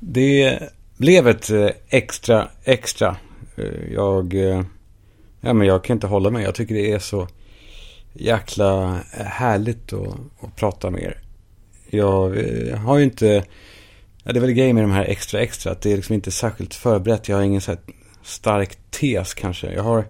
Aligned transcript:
Det 0.00 0.58
blev 0.96 1.28
ett 1.28 1.50
eh, 1.50 1.70
extra, 1.88 2.48
extra. 2.64 3.16
Eh, 3.56 3.92
jag, 3.92 4.34
eh, 4.34 4.62
ja, 5.40 5.52
men 5.52 5.66
jag 5.66 5.84
kan 5.84 5.96
inte 5.96 6.06
hålla 6.06 6.30
mig. 6.30 6.44
Jag 6.44 6.54
tycker 6.54 6.74
det 6.74 6.92
är 6.92 6.98
så 6.98 7.28
jäkla 8.12 9.00
härligt 9.12 9.92
att, 9.92 10.16
att 10.40 10.56
prata 10.56 10.90
med 10.90 11.02
er. 11.02 11.20
Jag 11.90 12.30
har 12.76 12.98
ju 12.98 13.04
inte, 13.04 13.44
ja, 14.24 14.32
det 14.32 14.38
är 14.38 14.40
väl 14.40 14.52
grejen 14.52 14.74
med 14.74 14.84
de 14.84 14.90
här 14.90 15.04
extra, 15.04 15.40
extra. 15.40 15.72
Att 15.72 15.80
det 15.80 15.92
är 15.92 15.96
liksom 15.96 16.14
inte 16.14 16.30
särskilt 16.30 16.74
förberett. 16.74 17.28
Jag 17.28 17.36
har 17.36 17.42
ingen 17.42 17.60
så 17.60 17.70
här 17.70 17.80
stark 18.22 18.78
tes 18.90 19.34
kanske. 19.34 19.72
Jag 19.72 19.82
har, 19.82 20.04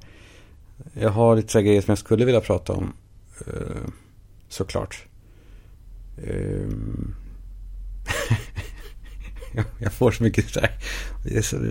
jag 0.92 1.10
har 1.10 1.36
lite 1.36 1.52
så 1.52 1.60
grejer 1.60 1.80
som 1.80 1.90
jag 1.90 1.98
skulle 1.98 2.24
vilja 2.24 2.40
prata 2.40 2.72
om. 2.72 2.92
Såklart. 4.48 5.06
Ehm. 6.18 7.14
jag 9.78 9.92
får 9.92 10.10
så 10.10 10.22
mycket 10.22 10.48
så 10.48 10.60
här, 10.60 10.70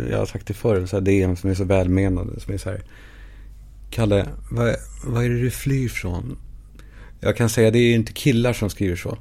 jag 0.09 0.17
har 0.17 0.25
sagt 0.25 0.47
det 0.47 0.53
förr, 0.53 0.85
så 0.85 0.95
här 0.95 1.01
DM 1.01 1.35
som 1.35 1.49
är 1.49 1.53
så 1.53 1.63
välmenande. 1.63 2.39
Som 2.39 2.53
är 2.53 2.57
så 2.57 2.69
här, 2.69 2.81
Kalle, 3.89 4.27
vad, 4.51 4.75
vad 5.05 5.25
är 5.25 5.29
det 5.29 5.41
du 5.41 5.51
flyr 5.51 5.89
från? 5.89 6.37
Jag 7.19 7.37
kan 7.37 7.49
säga 7.49 7.71
det 7.71 7.79
är 7.79 7.95
inte 7.95 8.13
killar 8.13 8.53
som 8.53 8.69
skriver 8.69 8.95
så. 8.95 9.17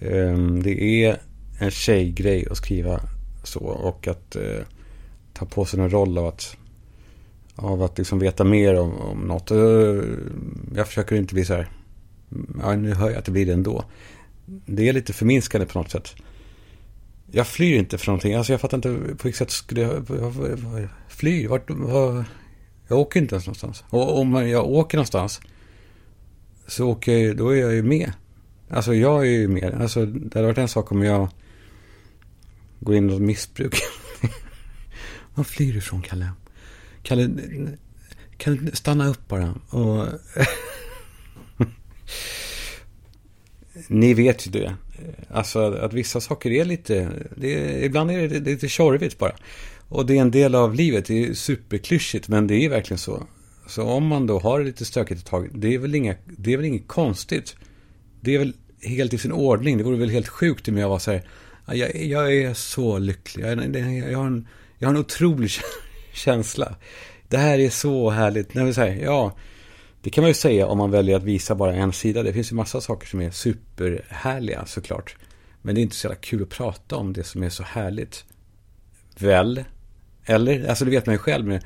Ehm, 0.00 0.62
det 0.62 1.04
är 1.04 1.20
en 1.58 1.70
tjejgrej 1.70 2.46
att 2.50 2.56
skriva 2.56 3.00
så 3.44 3.60
och 3.60 4.08
att 4.08 4.36
eh, 4.36 4.64
ta 5.32 5.46
på 5.46 5.64
sig 5.64 5.80
en 5.80 5.90
roll 5.90 6.18
av 6.18 6.26
att, 6.26 6.56
av 7.56 7.82
att 7.82 7.98
liksom 7.98 8.18
veta 8.18 8.44
mer 8.44 8.74
om, 8.74 8.96
om 9.00 9.18
något. 9.18 9.50
Eh, 9.50 10.02
jag 10.74 10.86
försöker 10.86 11.16
inte 11.16 11.34
bli 11.34 11.44
så 11.44 11.54
här, 11.54 11.68
mm, 12.32 12.60
ja 12.62 12.76
nu 12.76 12.94
hör 12.94 13.10
jag 13.10 13.18
att 13.18 13.24
det 13.24 13.32
blir 13.32 13.46
det 13.46 13.52
ändå. 13.52 13.84
Det 14.46 14.88
är 14.88 14.92
lite 14.92 15.12
förminskande 15.12 15.66
på 15.66 15.78
något 15.78 15.90
sätt. 15.90 16.14
Jag 17.30 17.46
flyr 17.46 17.78
inte 17.78 17.98
från 17.98 18.12
någonting. 18.12 18.34
Alltså 18.34 18.52
jag 18.52 18.60
fattar 18.60 18.76
inte 18.76 18.88
på 18.88 19.22
vilket 19.22 19.36
sätt 19.36 19.50
skulle 19.50 19.80
jag... 19.80 20.06
Flyr? 21.08 21.48
Vart, 21.48 21.70
var, 21.70 22.24
jag 22.88 22.98
åker 22.98 23.20
inte 23.20 23.34
ens 23.34 23.46
någonstans. 23.46 23.84
Och 23.90 24.18
om 24.18 24.48
jag 24.48 24.66
åker 24.66 24.98
någonstans 24.98 25.40
så 26.66 26.88
åker 26.88 27.18
jag, 27.18 27.36
då 27.36 27.50
är 27.50 27.60
jag 27.60 27.74
ju 27.74 27.82
med. 27.82 28.12
Alltså 28.70 28.94
jag 28.94 29.20
är 29.20 29.30
ju 29.30 29.48
med. 29.48 29.74
Alltså 29.74 30.06
det 30.06 30.34
hade 30.34 30.46
varit 30.46 30.58
en 30.58 30.68
sak 30.68 30.92
om 30.92 31.02
jag 31.02 31.28
går 32.80 32.94
in 32.94 33.10
i 33.10 33.12
något 33.12 33.22
missbruk. 33.22 33.74
Vad 35.34 35.46
flyr 35.46 35.72
du 35.72 35.78
ifrån 35.78 36.02
Kalle? 36.02 36.30
Kalle, 37.02 37.30
kan 38.36 38.56
du 38.56 38.70
stanna 38.72 39.08
upp 39.08 39.28
bara? 39.28 39.54
Och 39.68 40.06
Ni 43.88 44.14
vet 44.14 44.46
ju 44.46 44.50
det. 44.50 44.74
Alltså 45.30 45.72
att 45.72 45.92
vissa 45.92 46.20
saker 46.20 46.50
är 46.50 46.64
lite, 46.64 47.08
det 47.36 47.84
ibland 47.84 48.10
är 48.10 48.28
det, 48.28 48.40
lite 48.40 48.68
tjorvigt 48.68 49.18
bara. 49.18 49.32
Och 49.88 50.06
det 50.06 50.16
är 50.16 50.20
en 50.20 50.30
del 50.30 50.54
av 50.54 50.74
livet, 50.74 51.04
det 51.06 51.24
är 51.24 51.34
superklyschigt 51.34 52.28
men 52.28 52.46
det 52.46 52.54
är 52.54 52.68
verkligen 52.68 52.98
så. 52.98 53.26
Så 53.66 53.82
om 53.82 54.06
man 54.06 54.26
då 54.26 54.38
har 54.38 54.58
det 54.58 54.64
lite 54.64 54.84
stökigt 54.84 55.20
ett 55.20 55.26
tag, 55.26 55.48
det 55.54 55.74
är 55.74 55.78
väl, 55.78 55.94
inga, 55.94 56.14
det 56.24 56.52
är 56.52 56.56
väl 56.56 56.66
inget 56.66 56.88
konstigt. 56.88 57.56
Det 58.20 58.34
är 58.34 58.38
väl 58.38 58.52
helt 58.82 59.14
i 59.14 59.18
sin 59.18 59.32
ordning, 59.32 59.78
det 59.78 59.84
vore 59.84 59.96
väl 59.96 60.10
helt 60.10 60.28
sjukt 60.28 60.68
om 60.68 60.76
jag 60.76 60.88
var 60.88 60.98
så 60.98 61.10
här, 61.10 61.22
jag, 61.66 61.96
jag 61.96 62.34
är 62.34 62.54
så 62.54 62.98
lycklig, 62.98 63.44
jag, 63.44 63.76
jag, 64.10 64.18
har 64.18 64.26
en, 64.26 64.48
jag 64.78 64.88
har 64.88 64.94
en 64.94 65.00
otrolig 65.00 65.50
känsla. 66.12 66.74
Det 67.28 67.36
här 67.36 67.58
är 67.58 67.70
så 67.70 68.10
härligt. 68.10 68.54
När 68.54 68.64
vi 68.64 68.74
säger, 68.74 69.04
ja, 69.04 69.36
det 70.02 70.10
kan 70.10 70.22
man 70.22 70.30
ju 70.30 70.34
säga 70.34 70.66
om 70.66 70.78
man 70.78 70.90
väljer 70.90 71.16
att 71.16 71.22
visa 71.22 71.54
bara 71.54 71.74
en 71.74 71.92
sida. 71.92 72.22
Det 72.22 72.32
finns 72.32 72.52
ju 72.52 72.56
massa 72.56 72.80
saker 72.80 73.06
som 73.06 73.20
är 73.20 73.30
superhärliga 73.30 74.66
såklart. 74.66 75.16
Men 75.62 75.74
det 75.74 75.80
är 75.80 75.82
inte 75.82 75.96
så 75.96 76.06
jävla 76.06 76.20
kul 76.20 76.42
att 76.42 76.48
prata 76.48 76.96
om 76.96 77.12
det 77.12 77.24
som 77.24 77.42
är 77.42 77.50
så 77.50 77.62
härligt. 77.62 78.24
Väl? 79.18 79.64
Eller? 80.24 80.68
Alltså 80.68 80.84
det 80.84 80.90
vet 80.90 81.06
man 81.06 81.14
ju 81.14 81.18
själv 81.18 81.46
med, 81.46 81.64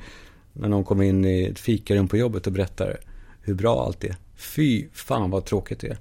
när 0.53 0.69
någon 0.69 0.83
kommer 0.83 1.03
in 1.03 1.25
i 1.25 1.43
ett 1.43 1.59
fikarum 1.59 2.07
på 2.07 2.17
jobbet 2.17 2.47
och 2.47 2.53
berättar 2.53 2.97
hur 3.41 3.53
bra 3.53 3.85
allt 3.85 4.03
är. 4.03 4.15
Fy 4.35 4.87
fan 4.93 5.29
vad 5.29 5.45
tråkigt 5.45 5.79
det 5.79 5.87
är. 5.87 5.97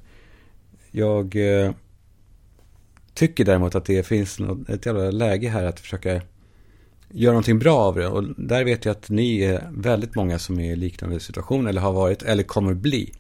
Jag 0.90 1.36
eh, 1.36 1.72
tycker 3.14 3.44
däremot 3.44 3.74
att 3.74 3.84
det 3.84 4.06
finns 4.06 4.38
något, 4.38 4.68
ett 4.68 4.86
jävla 4.86 5.10
läge 5.10 5.48
här 5.48 5.64
att 5.64 5.80
försöka 5.80 6.20
göra 7.12 7.32
någonting 7.32 7.58
bra 7.58 7.78
av 7.78 7.94
det. 7.94 8.06
Och 8.06 8.24
där 8.36 8.64
vet 8.64 8.84
jag 8.84 8.92
att 8.92 9.10
ni 9.10 9.42
är 9.42 9.68
väldigt 9.72 10.14
många 10.14 10.38
som 10.38 10.60
är 10.60 10.72
i 10.72 10.76
liknande 10.76 11.20
situation 11.20 11.66
eller 11.66 11.80
har 11.80 11.92
varit 11.92 12.22
eller 12.22 12.42
kommer 12.42 12.74
bli. 12.74 13.12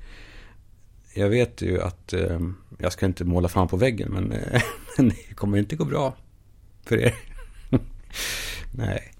Jag 1.14 1.28
vet 1.28 1.62
ju 1.62 1.80
att, 1.80 2.12
eh, 2.12 2.40
jag 2.78 2.92
ska 2.92 3.06
inte 3.06 3.24
måla 3.24 3.48
fan 3.48 3.68
på 3.68 3.76
väggen, 3.76 4.12
men, 4.12 4.32
eh, 4.52 4.62
det 4.96 5.34
kommer 5.34 5.58
inte 5.58 5.76
gå 5.76 5.84
bra 5.84 6.14
för 6.84 6.96
er. 6.96 7.14
Nej, 8.74 9.12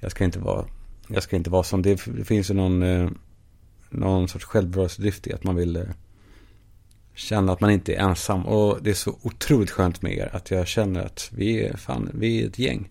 jag 0.00 0.10
ska 0.10 0.24
inte 0.24 0.38
vara, 0.38 0.66
jag 1.08 1.22
ska 1.22 1.36
inte 1.36 1.50
vara 1.50 1.62
som, 1.62 1.82
det, 1.82 2.00
det 2.06 2.24
finns 2.24 2.50
ju 2.50 2.54
någon, 2.54 2.82
eh, 2.82 3.10
någon 3.90 4.28
sorts 4.28 4.44
självbevarelsedrift 4.44 5.26
i 5.26 5.32
att 5.32 5.44
man 5.44 5.56
vill 5.56 5.76
eh, 5.76 5.82
känna 7.14 7.52
att 7.52 7.60
man 7.60 7.70
inte 7.70 7.94
är 7.94 7.98
ensam. 7.98 8.46
Och 8.46 8.78
det 8.82 8.90
är 8.90 8.94
så 8.94 9.18
otroligt 9.22 9.70
skönt 9.70 10.02
med 10.02 10.12
er 10.12 10.30
att 10.32 10.50
jag 10.50 10.66
känner 10.66 11.04
att 11.04 11.30
vi 11.32 11.64
är, 11.64 11.76
fan, 11.76 12.10
vi 12.14 12.42
är 12.42 12.46
ett 12.46 12.58
gäng. 12.58 12.88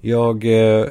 Jag, 0.00 0.44
eh, 0.44 0.86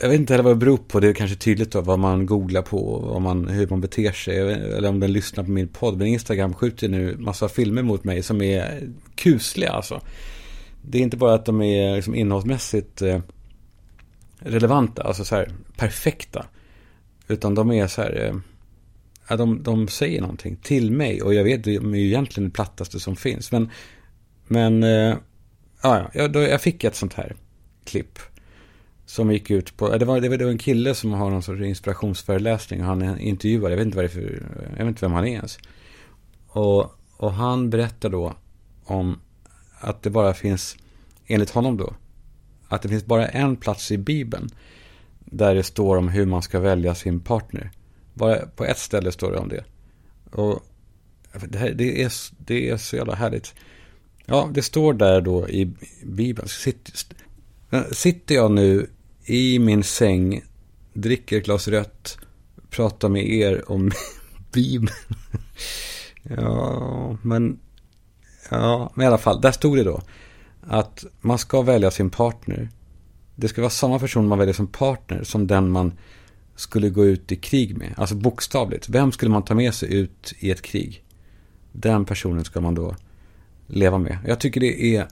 jag 0.00 0.08
vet 0.08 0.20
inte 0.20 0.32
heller 0.32 0.44
vad 0.44 0.52
det 0.52 0.58
beror 0.58 0.76
på. 0.76 1.00
Det 1.00 1.08
är 1.08 1.14
kanske 1.14 1.36
tydligt 1.36 1.72
då 1.72 1.80
vad 1.80 1.98
man 1.98 2.26
googlar 2.26 2.62
på. 2.62 2.98
Vad 2.98 3.22
man, 3.22 3.48
hur 3.48 3.66
man 3.68 3.80
beter 3.80 4.12
sig. 4.12 4.38
Eller 4.38 4.88
om 4.88 5.00
den 5.00 5.12
lyssnar 5.12 5.44
på 5.44 5.50
min 5.50 5.68
podd. 5.68 5.98
Men 5.98 6.06
Instagram 6.06 6.54
skjuter 6.54 6.88
nu 6.88 7.16
massa 7.18 7.48
filmer 7.48 7.82
mot 7.82 8.04
mig 8.04 8.22
som 8.22 8.42
är 8.42 8.88
kusliga 9.14 9.70
alltså. 9.70 10.00
Det 10.82 10.98
är 10.98 11.02
inte 11.02 11.16
bara 11.16 11.34
att 11.34 11.46
de 11.46 11.62
är 11.62 11.96
liksom 11.96 12.14
innehållsmässigt 12.14 13.02
eh, 13.02 13.20
relevanta. 14.38 15.02
Alltså 15.02 15.24
så 15.24 15.34
här 15.34 15.50
perfekta. 15.76 16.46
Utan 17.28 17.54
de 17.54 17.72
är 17.72 17.86
så 17.86 18.02
här. 18.02 18.26
Eh, 18.26 18.34
ja, 19.28 19.36
de, 19.36 19.62
de 19.62 19.88
säger 19.88 20.20
någonting 20.20 20.56
till 20.56 20.90
mig. 20.90 21.22
Och 21.22 21.34
jag 21.34 21.44
vet, 21.44 21.64
de 21.64 21.94
är 21.94 21.98
ju 21.98 22.06
egentligen 22.06 22.48
det 22.48 22.54
plattaste 22.54 23.00
som 23.00 23.16
finns. 23.16 23.52
Men, 23.52 23.70
men 24.46 24.82
eh, 24.82 25.16
ja, 25.82 26.10
jag, 26.14 26.32
då, 26.32 26.40
jag 26.40 26.60
fick 26.60 26.84
ett 26.84 26.96
sånt 26.96 27.14
här 27.14 27.36
klipp. 27.88 28.18
Som 29.06 29.32
gick 29.32 29.50
ut 29.50 29.76
på, 29.76 29.96
det 29.96 30.04
var, 30.04 30.20
det 30.20 30.28
var 30.28 30.50
en 30.50 30.58
kille 30.58 30.94
som 30.94 31.12
har 31.12 31.30
någon 31.30 31.42
sorts 31.42 31.62
inspirationsföreläsning. 31.62 32.80
Han 32.80 33.18
intervjuar. 33.18 33.70
jag 33.70 33.76
vet 33.76 33.86
inte 33.86 33.96
vad 33.96 34.04
det 34.04 34.08
är 34.08 34.20
för, 34.22 34.42
jag 34.70 34.84
vet 34.84 34.88
inte 34.88 35.04
vem 35.04 35.12
han 35.12 35.26
är 35.26 35.32
ens. 35.32 35.58
Och, 36.48 36.92
och 37.16 37.32
han 37.32 37.70
berättar 37.70 38.08
då 38.08 38.34
om 38.84 39.20
att 39.80 40.02
det 40.02 40.10
bara 40.10 40.34
finns, 40.34 40.76
enligt 41.26 41.50
honom 41.50 41.76
då, 41.76 41.94
att 42.68 42.82
det 42.82 42.88
finns 42.88 43.06
bara 43.06 43.28
en 43.28 43.56
plats 43.56 43.90
i 43.90 43.98
Bibeln 43.98 44.48
där 45.18 45.54
det 45.54 45.62
står 45.62 45.96
om 45.96 46.08
hur 46.08 46.26
man 46.26 46.42
ska 46.42 46.60
välja 46.60 46.94
sin 46.94 47.20
partner. 47.20 47.70
Bara 48.14 48.46
på 48.46 48.64
ett 48.64 48.78
ställe 48.78 49.12
står 49.12 49.32
det 49.32 49.38
om 49.38 49.48
det. 49.48 49.64
Och 50.32 50.62
det, 51.48 51.58
här, 51.58 51.70
det, 51.70 52.02
är, 52.02 52.12
det 52.38 52.70
är 52.70 52.76
så 52.76 52.96
jävla 52.96 53.14
härligt. 53.14 53.54
Ja, 54.26 54.50
det 54.54 54.62
står 54.62 54.92
där 54.92 55.20
då 55.20 55.48
i 55.48 55.72
Bibeln. 56.04 56.48
Eh, 57.70 57.82
sitter 57.92 58.34
jag 58.34 58.50
nu 58.50 58.90
i 59.24 59.58
min 59.58 59.82
säng, 59.82 60.42
dricker 60.92 61.38
ett 61.38 61.44
glas 61.44 61.68
rött, 61.68 62.18
pratar 62.70 63.08
med 63.08 63.28
er 63.28 63.70
om 63.70 63.90
Bibeln. 64.52 64.94
ja, 66.22 67.16
men... 67.22 67.58
Ja, 68.50 68.92
men 68.94 69.04
i 69.04 69.06
alla 69.06 69.18
fall, 69.18 69.40
där 69.40 69.52
stod 69.52 69.76
det 69.76 69.84
då 69.84 70.02
att 70.68 71.04
man 71.20 71.38
ska 71.38 71.62
välja 71.62 71.90
sin 71.90 72.10
partner. 72.10 72.68
Det 73.34 73.48
ska 73.48 73.60
vara 73.60 73.70
samma 73.70 73.98
person 73.98 74.28
man 74.28 74.38
väljer 74.38 74.54
som 74.54 74.66
partner 74.66 75.24
som 75.24 75.46
den 75.46 75.70
man 75.70 75.92
skulle 76.56 76.90
gå 76.90 77.04
ut 77.04 77.32
i 77.32 77.36
krig 77.36 77.76
med. 77.76 77.94
Alltså 77.96 78.14
bokstavligt. 78.14 78.88
Vem 78.88 79.12
skulle 79.12 79.30
man 79.30 79.44
ta 79.44 79.54
med 79.54 79.74
sig 79.74 79.94
ut 79.94 80.34
i 80.38 80.50
ett 80.50 80.62
krig? 80.62 81.04
Den 81.72 82.04
personen 82.04 82.44
ska 82.44 82.60
man 82.60 82.74
då 82.74 82.96
leva 83.66 83.98
med. 83.98 84.18
Jag 84.26 84.40
tycker 84.40 84.60
det 84.60 84.96
är 84.96 85.08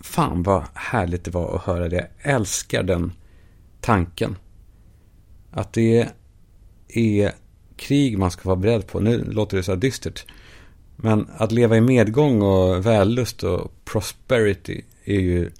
Fan 0.00 0.42
vad 0.42 0.64
härligt 0.74 1.24
det 1.24 1.30
var 1.30 1.56
att 1.56 1.62
höra 1.62 1.88
det. 1.88 2.10
Jag 2.22 2.34
älskar 2.34 2.82
den 2.82 3.12
tanken. 3.80 4.36
Att 5.50 5.72
det 5.72 6.08
är 6.88 7.32
krig 7.76 8.18
man 8.18 8.30
ska 8.30 8.48
vara 8.48 8.56
beredd 8.56 8.86
på. 8.86 9.00
Nu 9.00 9.24
låter 9.24 9.56
det 9.56 9.62
så 9.62 9.72
här 9.72 9.76
dystert. 9.76 10.24
Men 10.96 11.28
att 11.36 11.52
leva 11.52 11.76
i 11.76 11.80
medgång 11.80 12.42
och 12.42 12.86
vällust 12.86 13.42
och 13.42 13.72
prosperity 13.84 14.82
är 15.04 15.20
ju 15.20 15.50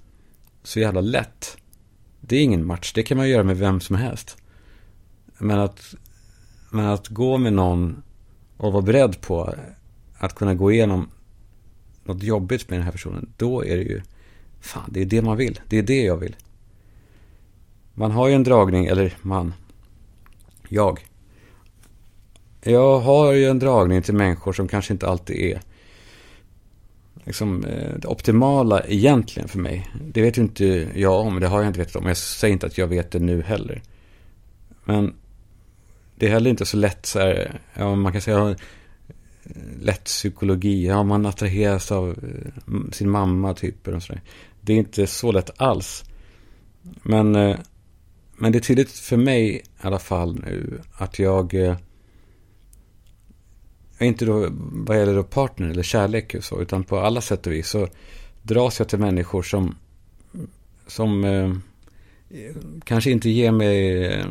så 0.63 0.79
jävla 0.79 1.01
lätt. 1.01 1.57
Det 2.21 2.35
är 2.35 2.43
ingen 2.43 2.65
match. 2.65 2.93
Det 2.93 3.03
kan 3.03 3.17
man 3.17 3.29
göra 3.29 3.43
med 3.43 3.57
vem 3.57 3.79
som 3.79 3.95
helst. 3.95 4.37
Men 5.37 5.59
att, 5.59 5.95
men 6.71 6.85
att 6.85 7.07
gå 7.07 7.37
med 7.37 7.53
någon 7.53 8.03
och 8.57 8.73
vara 8.73 8.81
beredd 8.81 9.21
på 9.21 9.55
att 10.17 10.35
kunna 10.35 10.53
gå 10.53 10.71
igenom 10.71 11.09
något 12.03 12.23
jobbigt 12.23 12.69
med 12.69 12.79
den 12.79 12.83
här 12.83 12.91
personen. 12.91 13.29
Då 13.37 13.65
är 13.65 13.77
det 13.77 13.83
ju 13.83 14.01
Fan, 14.65 14.89
det 14.91 15.01
är 15.01 15.05
det 15.05 15.21
man 15.21 15.37
vill. 15.37 15.59
Det 15.67 15.77
är 15.77 15.83
det 15.83 16.03
jag 16.03 16.17
vill. 16.17 16.35
Man 17.93 18.11
har 18.11 18.27
ju 18.27 18.33
en 18.33 18.43
dragning, 18.43 18.85
eller 18.85 19.17
man. 19.21 19.53
Jag. 20.69 21.05
Jag 22.61 22.99
har 22.99 23.33
ju 23.33 23.45
en 23.45 23.59
dragning 23.59 24.01
till 24.01 24.13
människor 24.13 24.53
som 24.53 24.67
kanske 24.67 24.93
inte 24.93 25.07
alltid 25.07 25.35
är 25.35 25.61
liksom, 27.23 27.65
eh, 27.65 27.93
det 27.97 28.07
optimala 28.07 28.81
egentligen 28.87 29.49
för 29.49 29.59
mig. 29.59 29.89
Det 30.11 30.21
vet 30.21 30.37
ju 30.37 30.41
inte 30.41 30.87
jag 30.95 31.19
om, 31.19 31.39
det 31.39 31.47
har 31.47 31.59
jag 31.59 31.69
inte 31.69 31.79
vetat 31.79 31.95
om. 31.95 32.07
Jag 32.07 32.17
säger 32.17 32.53
inte 32.53 32.65
att 32.65 32.77
jag 32.77 32.87
vet 32.87 33.11
det 33.11 33.19
nu 33.19 33.41
heller. 33.41 33.81
Men 34.85 35.13
det 36.15 36.25
är 36.25 36.29
heller 36.29 36.49
inte 36.49 36.65
så 36.65 36.77
lätt 36.77 37.05
så 37.05 37.19
här, 37.19 37.59
ja, 37.73 37.95
man 37.95 38.11
kan 38.11 38.21
säga 38.21 38.49
eh, 38.49 38.55
lätt 39.81 40.03
psykologi. 40.03 40.87
Ja, 40.87 41.03
man 41.03 41.25
attraheras 41.25 41.91
av 41.91 42.09
eh, 42.09 42.91
sin 42.91 43.09
mamma 43.09 43.53
typ. 43.53 43.87
Och 43.87 44.03
sådär. 44.03 44.21
Det 44.65 44.73
är 44.73 44.77
inte 44.77 45.07
så 45.07 45.31
lätt 45.31 45.61
alls. 45.61 46.03
Men, 47.03 47.35
eh, 47.35 47.57
men 48.37 48.51
det 48.51 48.57
är 48.57 48.61
tydligt 48.61 48.91
för 48.91 49.17
mig 49.17 49.55
i 49.55 49.61
alla 49.81 49.99
fall 49.99 50.35
nu 50.35 50.81
att 50.93 51.19
jag 51.19 51.53
eh, 51.53 51.77
inte 53.99 54.25
då 54.25 54.47
vad 54.71 54.97
gäller 54.99 55.15
då 55.15 55.23
partner 55.23 55.69
eller 55.69 55.83
kärlek 55.83 56.35
och 56.35 56.43
så, 56.43 56.61
utan 56.61 56.83
på 56.83 56.99
alla 56.99 57.21
sätt 57.21 57.47
och 57.47 57.53
vis 57.53 57.69
så 57.69 57.87
dras 58.41 58.79
jag 58.79 58.89
till 58.89 58.99
människor 58.99 59.43
som, 59.43 59.75
som 60.87 61.23
eh, 61.23 61.53
kanske 62.83 63.11
inte 63.11 63.29
ger 63.29 63.51
mig 63.51 64.05
eh, 64.05 64.25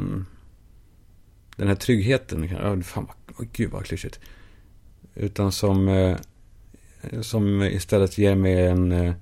den 1.56 1.68
här 1.68 1.74
tryggheten. 1.74 2.44
Oh, 2.44 2.80
fan, 2.80 3.08
oh, 3.38 3.46
gud 3.52 3.70
vad 3.70 3.84
klyschigt. 3.84 4.20
Utan 5.14 5.52
som, 5.52 5.88
eh, 5.88 6.16
som 7.20 7.62
istället 7.62 8.18
ger 8.18 8.34
mig 8.34 8.66
en 8.66 8.92
eh, 8.92 9.14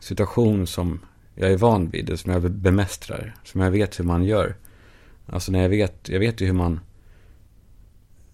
situation 0.00 0.66
som 0.66 1.00
jag 1.34 1.52
är 1.52 1.56
van 1.56 1.90
vid, 1.90 2.18
som 2.18 2.32
jag 2.32 2.50
bemästrar, 2.50 3.34
som 3.44 3.60
jag 3.60 3.70
vet 3.70 4.00
hur 4.00 4.04
man 4.04 4.24
gör. 4.24 4.56
Alltså 5.26 5.52
när 5.52 5.62
jag 5.62 5.68
vet, 5.68 6.08
jag 6.08 6.18
vet 6.18 6.40
ju 6.40 6.46
hur 6.46 6.52
man 6.52 6.80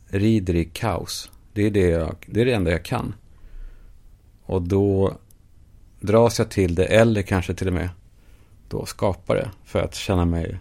rider 0.06 0.54
i 0.54 0.64
kaos. 0.64 1.30
Det 1.52 1.62
är 1.62 1.70
det, 1.70 1.88
jag, 1.88 2.16
det 2.26 2.40
är 2.40 2.44
det 2.44 2.52
enda 2.52 2.70
jag 2.70 2.84
kan. 2.84 3.14
Och 4.42 4.62
då 4.62 5.18
dras 6.00 6.38
jag 6.38 6.50
till 6.50 6.74
det, 6.74 6.84
eller 6.84 7.22
kanske 7.22 7.54
till 7.54 7.66
och 7.66 7.74
med 7.74 7.88
då 8.68 8.86
skapar 8.86 9.34
det 9.34 9.50
för 9.64 9.82
att 9.82 9.94
känna 9.94 10.24
mig 10.24 10.58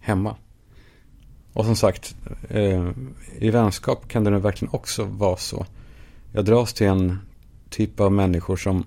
hemma. 0.00 0.36
Och 1.52 1.64
som 1.64 1.76
sagt, 1.76 2.16
eh, 2.48 2.90
i 3.38 3.50
vänskap 3.50 4.08
kan 4.08 4.24
det 4.24 4.30
nu 4.30 4.38
verkligen 4.38 4.74
också 4.74 5.04
vara 5.04 5.36
så. 5.36 5.66
Jag 6.32 6.44
dras 6.44 6.72
till 6.72 6.86
en 6.86 7.18
typ 7.70 8.00
av 8.00 8.12
människor 8.12 8.56
som 8.56 8.84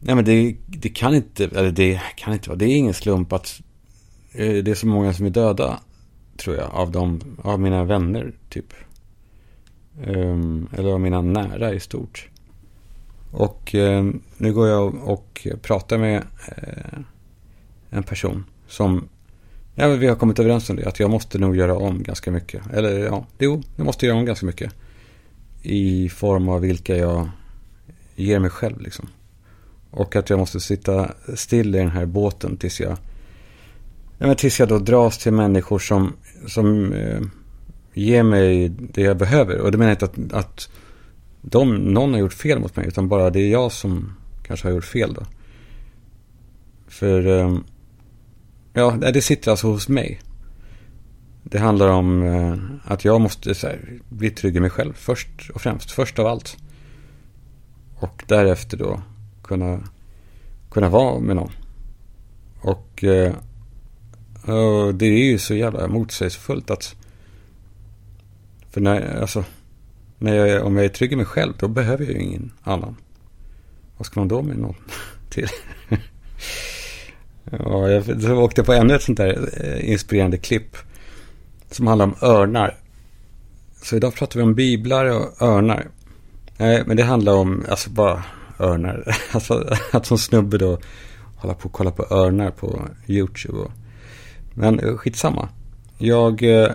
Nej 0.00 0.14
men 0.14 0.24
det, 0.24 0.56
det 0.66 0.88
kan 0.88 1.14
inte, 1.14 1.44
eller 1.44 1.72
det 1.72 2.00
kan 2.16 2.32
inte 2.32 2.48
vara, 2.48 2.58
det 2.58 2.64
är 2.64 2.76
ingen 2.76 2.94
slump 2.94 3.32
att 3.32 3.60
eh, 4.32 4.52
det 4.52 4.70
är 4.70 4.74
så 4.74 4.86
många 4.86 5.14
som 5.14 5.26
är 5.26 5.30
döda, 5.30 5.80
tror 6.36 6.56
jag, 6.56 6.70
av, 6.70 6.90
dem, 6.90 7.20
av 7.42 7.60
mina 7.60 7.84
vänner, 7.84 8.32
typ. 8.48 8.72
Um, 10.06 10.68
eller 10.72 10.90
av 10.90 11.00
mina 11.00 11.22
nära 11.22 11.74
i 11.74 11.80
stort. 11.80 12.28
Och 13.32 13.74
um, 13.74 14.22
nu 14.36 14.52
går 14.52 14.68
jag 14.68 14.94
och 14.94 15.46
pratar 15.62 15.98
med 15.98 16.22
uh, 16.58 17.00
en 17.90 18.02
person 18.02 18.44
som 18.68 19.08
Ja, 19.74 19.88
vi 19.88 20.06
har 20.06 20.16
kommit 20.16 20.38
överens 20.38 20.70
om 20.70 20.76
det, 20.76 20.86
att 20.86 21.00
jag 21.00 21.10
måste 21.10 21.38
nog 21.38 21.56
göra 21.56 21.76
om 21.76 22.02
ganska 22.02 22.30
mycket. 22.30 22.72
Eller 22.72 22.98
ja, 22.98 23.26
jo, 23.38 23.62
jag 23.76 23.86
måste 23.86 24.06
göra 24.06 24.18
om 24.18 24.24
ganska 24.24 24.46
mycket. 24.46 24.74
I 25.62 26.08
form 26.08 26.48
av 26.48 26.60
vilka 26.60 26.96
jag 26.96 27.28
ger 28.16 28.38
mig 28.38 28.50
själv 28.50 28.80
liksom. 28.80 29.08
Och 29.90 30.16
att 30.16 30.30
jag 30.30 30.38
måste 30.38 30.60
sitta 30.60 31.10
still 31.34 31.74
i 31.74 31.78
den 31.78 31.90
här 31.90 32.06
båten 32.06 32.56
tills 32.56 32.80
jag, 32.80 32.96
ja, 34.18 34.26
men 34.26 34.36
tills 34.36 34.60
jag 34.60 34.68
då 34.68 34.78
dras 34.78 35.18
till 35.18 35.32
människor 35.32 35.78
som, 35.78 36.12
som 36.46 36.92
eh, 36.92 37.20
ger 37.94 38.22
mig 38.22 38.68
det 38.68 39.02
jag 39.02 39.16
behöver. 39.16 39.58
Och 39.58 39.72
det 39.72 39.78
menar 39.78 39.90
inte 39.90 40.04
att, 40.04 40.32
att 40.32 40.68
de, 41.42 41.76
någon 41.76 42.12
har 42.12 42.20
gjort 42.20 42.32
fel 42.32 42.58
mot 42.58 42.76
mig, 42.76 42.86
utan 42.86 43.08
bara 43.08 43.30
det 43.30 43.40
är 43.40 43.48
jag 43.48 43.72
som 43.72 44.12
kanske 44.42 44.68
har 44.68 44.74
gjort 44.74 44.84
fel 44.84 45.14
då. 45.14 45.22
För 46.88 47.26
eh, 47.26 47.58
Ja, 48.72 48.90
det 48.90 49.22
sitter 49.22 49.50
alltså 49.50 49.66
hos 49.66 49.88
mig. 49.88 50.20
Det 51.42 51.58
handlar 51.58 51.88
om 51.88 52.22
eh, 52.22 52.92
att 52.92 53.04
jag 53.04 53.20
måste 53.20 53.54
här, 53.62 54.00
bli 54.08 54.30
trygg 54.30 54.56
i 54.56 54.60
mig 54.60 54.70
själv 54.70 54.92
först 54.92 55.50
och 55.54 55.60
främst. 55.60 55.90
Först 55.90 56.18
av 56.18 56.26
allt. 56.26 56.56
Och 57.94 58.24
därefter 58.26 58.76
då 58.76 59.02
kunna, 59.50 59.80
kunna 60.70 60.88
vara 60.88 61.20
med 61.20 61.36
någon. 61.36 61.52
Och, 62.60 63.04
eh, 63.04 63.34
och 64.42 64.94
det 64.94 65.06
är 65.06 65.30
ju 65.30 65.38
så 65.38 65.54
jävla 65.54 65.88
motsägelsefullt 65.88 66.70
att... 66.70 66.94
För 68.70 68.80
när, 68.80 69.20
alltså, 69.20 69.44
när 70.18 70.34
jag, 70.34 70.66
om 70.66 70.76
jag 70.76 70.84
är 70.84 70.88
trygg 70.88 71.12
i 71.12 71.16
mig 71.16 71.24
själv, 71.24 71.52
då 71.58 71.68
behöver 71.68 72.04
jag 72.04 72.12
ju 72.12 72.20
ingen 72.20 72.52
annan. 72.62 72.96
Vad 73.96 74.06
ska 74.06 74.20
man 74.20 74.28
då 74.28 74.42
med 74.42 74.58
någon 74.58 74.74
till? 75.30 75.48
Ja, 77.50 77.90
jag 77.90 78.38
åkte 78.38 78.62
på 78.62 78.72
ännu 78.72 78.94
ett 78.94 79.02
sånt 79.02 79.18
där 79.18 79.48
eh, 79.56 79.90
inspirerande 79.90 80.38
klipp. 80.38 80.76
Som 81.70 81.86
handlar 81.86 82.06
om 82.06 82.14
örnar. 82.22 82.76
Så 83.82 83.96
idag 83.96 84.14
pratar 84.14 84.40
vi 84.40 84.42
om 84.42 84.54
biblar 84.54 85.04
och 85.04 85.42
örnar. 85.42 85.88
Nej, 86.56 86.82
men 86.86 86.96
det 86.96 87.02
handlar 87.02 87.32
om, 87.32 87.64
alltså 87.68 87.90
bara 87.90 88.24
örnar. 88.60 89.16
Alltså 89.32 89.74
att 89.92 90.06
som 90.06 90.18
snubbe 90.18 90.58
då 90.58 90.78
hålla 91.36 91.54
på 91.54 91.66
och 91.66 91.72
kolla 91.72 91.90
på 91.90 92.14
örnar 92.14 92.50
på 92.50 92.88
YouTube. 93.06 93.58
Och... 93.58 93.70
Men 94.54 94.80
eh, 94.80 94.96
skitsamma. 94.96 95.48
Jag... 95.98 96.42
Eh, 96.42 96.70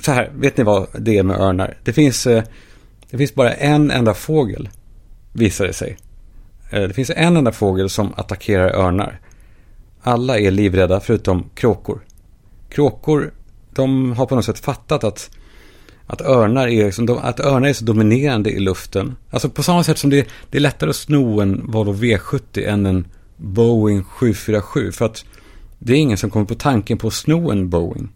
så 0.00 0.12
här, 0.12 0.30
vet 0.34 0.56
ni 0.56 0.64
vad 0.64 0.86
det 0.98 1.18
är 1.18 1.22
med 1.22 1.40
örnar? 1.40 1.78
Det 1.84 1.92
finns, 1.92 2.26
eh, 2.26 2.44
det 3.10 3.18
finns 3.18 3.34
bara 3.34 3.52
en 3.52 3.90
enda 3.90 4.14
fågel, 4.14 4.68
visar 5.32 5.66
det 5.66 5.72
sig. 5.72 5.96
Det 6.70 6.94
finns 6.94 7.10
en 7.10 7.36
enda 7.36 7.52
fågel 7.52 7.90
som 7.90 8.14
attackerar 8.16 8.70
örnar. 8.70 9.20
Alla 10.02 10.38
är 10.38 10.50
livrädda 10.50 11.00
förutom 11.00 11.50
kråkor. 11.54 12.00
Kråkor, 12.68 13.32
de 13.74 14.12
har 14.12 14.26
på 14.26 14.34
något 14.34 14.44
sätt 14.44 14.58
fattat 14.58 15.04
att, 15.04 15.30
att, 16.10 16.20
örnar 16.20 16.68
är, 16.68 17.18
att 17.18 17.40
örnar 17.40 17.68
är 17.68 17.72
så 17.72 17.84
dominerande 17.84 18.50
i 18.50 18.60
luften. 18.60 19.16
Alltså 19.30 19.50
på 19.50 19.62
samma 19.62 19.84
sätt 19.84 19.98
som 19.98 20.10
det, 20.10 20.28
det 20.50 20.58
är 20.58 20.60
lättare 20.60 20.90
att 20.90 20.96
sno 20.96 21.40
en 21.40 21.70
Volvo 21.70 21.92
V70 21.92 22.68
än 22.68 22.86
en 22.86 23.06
Boeing 23.36 24.04
747. 24.04 24.92
För 24.92 25.04
att 25.04 25.24
det 25.78 25.92
är 25.92 25.96
ingen 25.96 26.18
som 26.18 26.30
kommer 26.30 26.46
på 26.46 26.54
tanken 26.54 26.98
på 26.98 27.06
att 27.06 27.14
sno 27.14 27.50
en 27.50 27.70
Boeing. 27.70 28.08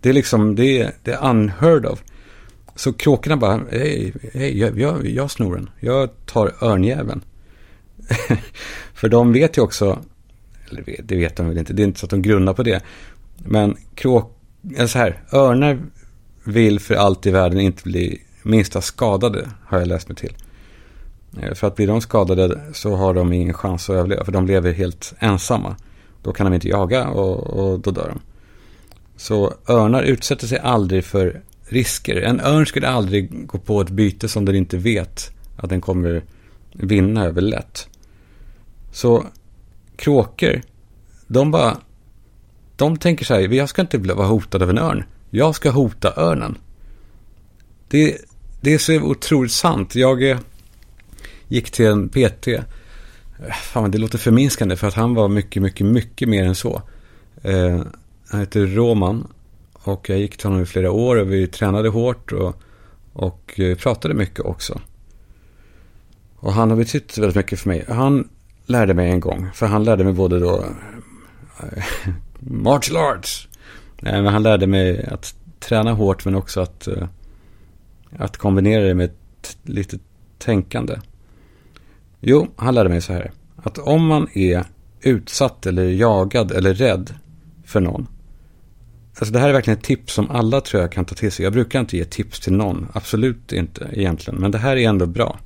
Det 0.00 0.08
är 0.08 0.12
liksom, 0.12 0.54
det 0.54 0.80
är, 0.80 0.92
det 1.02 1.12
är 1.12 1.30
unheard 1.30 1.86
of. 1.86 2.02
Så 2.74 2.92
kråkorna 2.92 3.36
bara, 3.36 3.60
hej, 3.70 4.12
hej 4.32 4.58
jag, 4.58 4.80
jag, 4.80 5.06
jag 5.06 5.30
snor 5.30 5.54
den. 5.54 5.70
Jag 5.80 6.26
tar 6.26 6.52
örnjäveln. 6.60 7.24
För 8.94 9.08
de 9.08 9.32
vet 9.32 9.58
ju 9.58 9.62
också, 9.62 9.98
eller 10.70 10.84
det 11.02 11.16
vet 11.16 11.36
de 11.36 11.48
väl 11.48 11.58
inte, 11.58 11.72
det 11.72 11.82
är 11.82 11.84
inte 11.84 12.00
så 12.00 12.06
att 12.06 12.10
de 12.10 12.22
grunnar 12.22 12.52
på 12.52 12.62
det. 12.62 12.82
Men 13.36 13.76
kråk, 13.94 14.38
eller 14.76 14.86
så 14.86 14.98
här, 14.98 15.22
örnar 15.32 15.78
vill 16.44 16.80
för 16.80 16.94
allt 16.94 17.26
i 17.26 17.30
världen 17.30 17.60
inte 17.60 17.82
bli 17.82 18.22
minsta 18.42 18.80
skadade, 18.80 19.50
har 19.66 19.78
jag 19.78 19.88
läst 19.88 20.08
mig 20.08 20.16
till. 20.16 20.36
Eh, 21.40 21.54
för 21.54 21.66
att 21.66 21.76
blir 21.76 21.86
de 21.86 22.00
skadade 22.00 22.60
så 22.72 22.96
har 22.96 23.14
de 23.14 23.32
ingen 23.32 23.54
chans 23.54 23.90
att 23.90 23.96
överleva, 23.96 24.24
för 24.24 24.32
de 24.32 24.46
lever 24.46 24.72
helt 24.72 25.14
ensamma. 25.18 25.76
Då 26.22 26.32
kan 26.32 26.46
de 26.46 26.54
inte 26.54 26.68
jaga 26.68 27.08
och, 27.08 27.46
och 27.46 27.80
då 27.80 27.90
dör 27.90 28.08
de. 28.08 28.20
Så 29.16 29.54
örnar 29.68 30.02
utsätter 30.02 30.46
sig 30.46 30.58
aldrig 30.58 31.04
för 31.04 31.42
risker. 31.68 32.16
En 32.16 32.40
örn 32.40 32.66
skulle 32.66 32.88
aldrig 32.88 33.46
gå 33.46 33.58
på 33.58 33.80
ett 33.80 33.90
byte 33.90 34.28
som 34.28 34.44
den 34.44 34.54
inte 34.54 34.76
vet 34.76 35.30
att 35.56 35.70
den 35.70 35.80
kommer 35.80 36.22
vinna 36.72 37.24
över 37.24 37.40
lätt. 37.40 37.88
Så 38.92 39.26
kråkor, 39.96 40.62
de 41.26 41.50
bara, 41.50 41.76
de 42.76 42.96
tänker 42.96 43.24
så 43.24 43.34
här, 43.34 43.40
jag 43.40 43.68
ska 43.68 43.82
inte 43.82 43.98
vara 43.98 44.26
hotad 44.26 44.62
av 44.62 44.70
en 44.70 44.78
örn. 44.78 45.04
Jag 45.36 45.54
ska 45.54 45.70
hota 45.70 46.12
örnen. 46.16 46.58
Det, 47.88 48.18
det 48.60 48.74
är 48.74 48.78
så 48.78 49.00
otroligt 49.00 49.52
sant. 49.52 49.94
Jag 49.94 50.30
eh, 50.30 50.38
gick 51.48 51.70
till 51.70 51.86
en 51.86 52.08
PT. 52.08 52.48
Eh, 52.48 52.62
fan, 53.62 53.90
det 53.90 53.98
låter 53.98 54.18
förminskande 54.18 54.76
för 54.76 54.88
att 54.88 54.94
han 54.94 55.14
var 55.14 55.28
mycket, 55.28 55.62
mycket, 55.62 55.86
mycket 55.86 56.28
mer 56.28 56.44
än 56.44 56.54
så. 56.54 56.82
Eh, 57.42 57.82
han 58.28 58.40
heter 58.40 58.66
Roman. 58.66 59.26
Och 59.72 60.10
jag 60.10 60.18
gick 60.18 60.36
till 60.36 60.46
honom 60.46 60.62
i 60.62 60.66
flera 60.66 60.90
år 60.90 61.16
och 61.16 61.32
vi 61.32 61.46
tränade 61.46 61.88
hårt 61.88 62.32
och, 62.32 62.62
och 63.12 63.60
eh, 63.60 63.76
pratade 63.76 64.14
mycket 64.14 64.40
också. 64.40 64.80
Och 66.36 66.52
han 66.52 66.70
har 66.70 66.76
betytt 66.76 67.18
väldigt 67.18 67.36
mycket 67.36 67.60
för 67.60 67.68
mig. 67.68 67.84
Han 67.88 68.28
lärde 68.66 68.94
mig 68.94 69.10
en 69.10 69.20
gång. 69.20 69.50
För 69.54 69.66
han 69.66 69.84
lärde 69.84 70.04
mig 70.04 70.12
både 70.12 70.38
då 70.38 70.64
martial 72.40 72.96
arts. 72.96 73.48
Nej, 74.04 74.22
men 74.22 74.32
han 74.32 74.42
lärde 74.42 74.66
mig 74.66 75.06
att 75.06 75.34
träna 75.60 75.92
hårt 75.92 76.24
men 76.24 76.34
också 76.34 76.60
att, 76.60 76.88
eh, 76.88 77.08
att 78.16 78.36
kombinera 78.36 78.84
det 78.84 78.94
med 78.94 79.04
ett 79.04 79.56
litet 79.62 80.00
tänkande. 80.38 80.98
Jo, 82.20 82.48
han 82.56 82.74
lärde 82.74 82.88
mig 82.88 83.00
så 83.00 83.12
här. 83.12 83.30
Att 83.56 83.78
om 83.78 84.06
man 84.06 84.28
är 84.34 84.64
utsatt 85.00 85.66
eller 85.66 85.84
jagad 85.84 86.52
eller 86.52 86.74
rädd 86.74 87.14
för 87.64 87.80
någon. 87.80 88.06
Alltså 89.18 89.32
det 89.32 89.38
här 89.38 89.48
är 89.48 89.52
verkligen 89.52 89.78
ett 89.78 89.84
tips 89.84 90.12
som 90.12 90.30
alla 90.30 90.60
tror 90.60 90.82
jag 90.82 90.92
kan 90.92 91.04
ta 91.04 91.14
till 91.14 91.32
sig. 91.32 91.44
Jag 91.44 91.52
brukar 91.52 91.80
inte 91.80 91.96
ge 91.96 92.04
tips 92.04 92.40
till 92.40 92.52
någon. 92.52 92.88
Absolut 92.92 93.52
inte 93.52 93.88
egentligen. 93.92 94.40
Men 94.40 94.50
det 94.50 94.58
här 94.58 94.76
är 94.76 94.88
ändå 94.88 95.06
bra. 95.06 95.38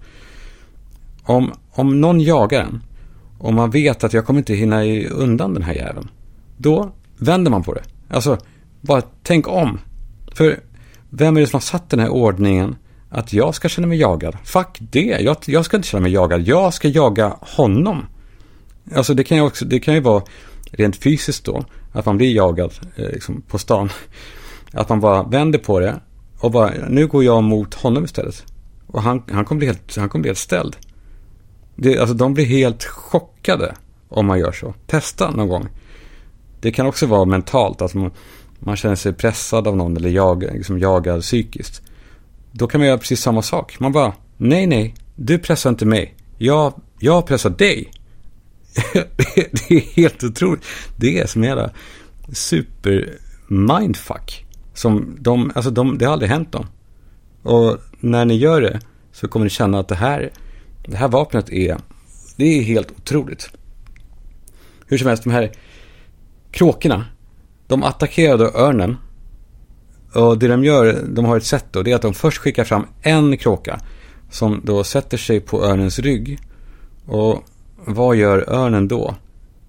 Om, 1.23 1.53
om 1.71 2.01
någon 2.01 2.21
jagar 2.21 2.61
en. 2.61 2.83
Och 3.39 3.55
man 3.55 3.71
vet 3.71 4.05
att 4.05 4.13
jag 4.13 4.27
kommer 4.27 4.39
inte 4.39 4.55
hinna 4.55 4.85
undan 5.11 5.55
den 5.55 5.63
här 5.63 5.75
jäveln. 5.75 6.09
Då 6.57 6.93
vänder 7.19 7.51
man 7.51 7.63
på 7.63 7.75
det. 7.75 7.83
Alltså, 8.09 8.39
bara 8.81 9.03
tänk 9.23 9.49
om. 9.49 9.81
För 10.33 10.61
vem 11.11 11.37
är 11.37 11.41
det 11.41 11.47
som 11.47 11.57
har 11.57 11.61
satt 11.61 11.91
den 11.91 12.01
här 12.01 12.09
ordningen 12.09 12.77
att 13.11 13.33
jag 13.33 13.55
ska 13.55 13.69
känna 13.69 13.87
mig 13.87 13.99
jagad? 13.99 14.37
Fuck 14.45 14.79
det. 14.81 15.21
Jag, 15.21 15.37
jag 15.47 15.65
ska 15.65 15.77
inte 15.77 15.89
känna 15.89 16.01
mig 16.01 16.13
jagad. 16.13 16.41
Jag 16.41 16.75
ska 16.75 16.89
jaga 16.89 17.37
honom. 17.41 18.07
Alltså 18.95 19.15
det 19.15 19.25
kan 19.25 19.37
ju 19.37 19.43
också, 19.43 19.65
det 19.65 19.81
kan 19.81 19.95
ju 19.95 20.01
vara 20.01 20.23
rent 20.71 20.97
fysiskt 20.97 21.45
då. 21.45 21.65
Att 21.93 22.07
man 22.07 22.17
blir 22.17 22.35
jagad 22.35 22.73
eh, 22.97 23.09
liksom 23.09 23.43
på 23.43 23.59
stan. 23.59 23.91
Att 24.73 24.89
man 24.89 25.01
bara 25.01 25.23
vänder 25.23 25.59
på 25.59 25.81
det. 25.81 26.01
Och 26.41 26.51
bara, 26.51 26.73
nu 26.89 27.07
går 27.07 27.25
jag 27.25 27.43
mot 27.43 27.75
honom 27.75 28.05
istället. 28.05 28.45
Och 28.87 29.03
han, 29.03 29.23
han 29.31 29.45
kommer 29.45 29.59
bli 29.59 29.67
helt, 29.67 29.97
han 29.97 30.09
kommer 30.09 30.23
bli 30.23 30.29
helt 30.29 30.39
ställd. 30.39 30.77
Det, 31.77 31.99
alltså 31.99 32.15
de 32.15 32.35
blir 32.35 32.45
helt 32.45 32.85
chockade 32.85 33.75
om 34.09 34.27
man 34.27 34.39
gör 34.39 34.53
så. 34.53 34.75
Testa 34.87 35.31
någon 35.31 35.49
gång. 35.49 35.69
Det 36.61 36.73
kan 36.73 36.87
också 36.87 37.07
vara 37.07 37.25
mentalt, 37.25 37.83
att 37.83 37.95
man, 37.95 38.11
man 38.59 38.77
känner 38.77 38.97
sig 38.97 39.13
pressad 39.13 39.69
av 39.69 39.77
någon 39.77 39.97
eller 39.97 40.11
jag, 40.11 40.43
liksom 40.43 40.79
jagad 40.79 41.23
psykiskt. 41.23 41.83
Då 42.53 42.67
kan 42.67 42.81
man 42.81 42.89
göra 42.89 42.99
precis 42.99 43.21
samma 43.21 43.43
sak. 43.43 43.81
Man 43.81 43.93
bara, 43.93 44.13
nej, 44.37 44.67
nej, 44.67 44.95
du 45.17 45.39
pressar 45.39 45.71
inte 45.71 45.87
mig. 45.87 46.15
Jag, 46.39 46.81
jag 46.99 47.27
pressar 47.27 47.51
dig. 47.51 47.91
det 49.53 49.71
är 49.71 49.81
helt 49.81 50.25
otroligt. 50.25 50.65
Det 50.97 51.19
är 51.19 51.27
som 51.27 51.43
en 51.43 51.49
jävla 51.49 51.71
super 52.33 53.19
mindfuck. 53.49 54.47
Som 54.75 55.17
de, 55.21 55.53
alltså 55.55 55.71
de, 55.71 55.99
det 55.99 56.05
har 56.05 56.13
aldrig 56.13 56.31
hänt 56.31 56.53
dem. 56.53 56.67
Och 57.43 57.79
när 58.01 58.25
ni 58.25 58.37
gör 58.37 58.61
det 58.61 58.81
så 59.13 59.29
kommer 59.29 59.45
ni 59.45 59.51
känna 59.51 59.79
att 59.79 59.89
det 59.89 59.95
här, 59.95 60.31
det 60.87 60.97
här 60.97 61.09
vapnet 61.09 61.51
är, 61.51 61.77
det 62.37 62.59
är 62.59 62.63
helt 62.63 62.91
otroligt. 62.91 63.51
Hur 64.87 64.99
som 64.99 65.09
helst, 65.09 65.25
de 65.25 65.31
här 65.31 65.53
kråkorna, 66.51 67.05
de 67.67 67.83
attackerade 67.83 68.45
örnen. 68.45 68.97
Och 70.15 70.39
det 70.39 70.49
de 70.49 70.65
gör, 70.65 71.05
de 71.09 71.25
har 71.25 71.37
ett 71.37 71.45
sätt 71.45 71.65
då, 71.71 71.83
det 71.83 71.93
är 71.93 71.97
att 71.97 72.03
de 72.03 72.15
först 72.15 72.39
skickar 72.39 72.65
fram 72.65 72.87
en 73.03 73.39
kråka. 73.39 73.81
Som 74.31 74.61
då 74.65 74.85
sätter 74.85 75.17
sig 75.17 75.41
på 75.41 75.65
örnens 75.65 75.99
rygg. 75.99 76.39
Och 77.07 77.45
vad 77.85 78.17
gör 78.17 78.51
örnen 78.53 78.89
då? 78.89 79.15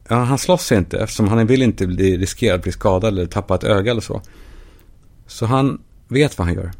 Ja, 0.07 0.15
han 0.15 0.37
slåss 0.37 0.71
inte 0.71 0.97
eftersom 0.97 1.27
han 1.27 1.47
vill 1.47 1.61
inte 1.61 1.87
bli 1.87 2.17
riskerad 2.17 2.55
att 2.55 2.63
bli 2.63 2.71
skadad 2.71 3.13
eller 3.13 3.25
tappa 3.25 3.55
ett 3.55 3.63
öga 3.63 3.91
eller 3.91 4.01
så. 4.01 4.21
Så 5.27 5.45
han 5.45 5.81
vet 6.07 6.37
vad 6.37 6.47
han 6.47 6.55
gör. 6.55 6.71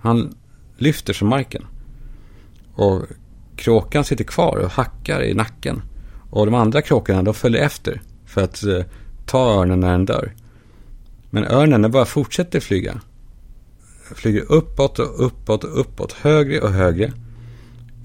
Han 0.00 0.34
lyfter 0.76 1.12
sig 1.12 1.28
marken. 1.28 1.66
Och 2.74 3.02
kråkan 3.56 4.04
sitter 4.04 4.24
kvar 4.24 4.56
och 4.56 4.70
hackar 4.70 5.22
i 5.22 5.34
nacken. 5.34 5.82
Och 6.30 6.46
de 6.46 6.54
andra 6.54 6.82
kråkorna 6.82 7.22
de 7.22 7.34
följer 7.34 7.62
efter 7.62 8.02
för 8.26 8.42
att 8.42 8.64
eh, 8.64 8.84
ta 9.26 9.60
örnen 9.60 9.80
när 9.80 9.92
den 9.92 10.04
dör. 10.04 10.34
Men 11.30 11.44
örnen 11.44 11.82
den 11.82 11.90
bara 11.90 12.04
fortsätter 12.04 12.60
flyga. 12.60 13.00
Flyger 14.14 14.52
uppåt 14.52 14.98
och 14.98 15.26
uppåt 15.26 15.64
och 15.64 15.80
uppåt, 15.80 16.12
högre 16.12 16.60
och 16.60 16.70
högre. 16.70 17.12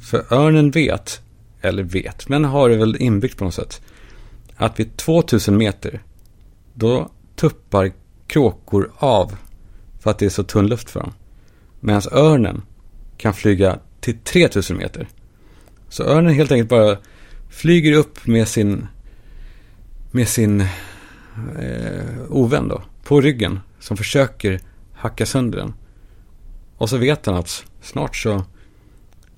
För 0.01 0.33
örnen 0.33 0.71
vet, 0.71 1.21
eller 1.61 1.83
vet, 1.83 2.29
men 2.29 2.45
har 2.45 2.69
det 2.69 2.77
väl 2.77 2.95
inbyggt 2.95 3.37
på 3.37 3.43
något 3.43 3.53
sätt. 3.53 3.81
Att 4.55 4.79
vid 4.79 4.97
2000 4.97 5.57
meter, 5.57 6.03
då 6.73 7.09
tuppar 7.35 7.91
kråkor 8.27 8.91
av 8.97 9.35
för 9.99 10.11
att 10.11 10.19
det 10.19 10.25
är 10.25 10.29
så 10.29 10.43
tunn 10.43 10.67
luft 10.67 10.89
för 10.89 10.99
dem. 10.99 11.13
Medan 11.79 12.01
örnen 12.11 12.61
kan 13.17 13.33
flyga 13.33 13.79
till 13.99 14.17
3000 14.17 14.77
meter. 14.77 15.07
Så 15.89 16.03
örnen 16.03 16.33
helt 16.33 16.51
enkelt 16.51 16.69
bara 16.69 16.97
flyger 17.49 17.93
upp 17.93 18.27
med 18.27 18.47
sin, 18.47 18.87
med 20.11 20.27
sin 20.27 20.65
eh, 21.59 22.21
ovän 22.29 22.67
då, 22.67 22.81
på 23.03 23.21
ryggen. 23.21 23.59
Som 23.79 23.97
försöker 23.97 24.59
hacka 24.93 25.25
sönder 25.25 25.57
den. 25.57 25.73
Och 26.77 26.89
så 26.89 26.97
vet 26.97 27.25
han 27.25 27.35
att 27.35 27.65
snart 27.81 28.15
så, 28.15 28.43